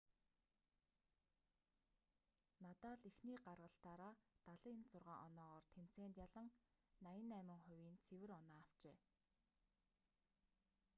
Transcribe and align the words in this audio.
надал 2.65 2.97
эхний 3.09 3.39
гаргалтаараа 3.45 4.13
76 4.45 5.25
оноогоор 5.27 5.63
тэмцээнд 5.73 6.15
ялан 6.25 6.47
88%-ийн 7.05 7.95
цэвэр 8.05 8.29
оноо 8.39 8.57
авчээ 8.63 8.97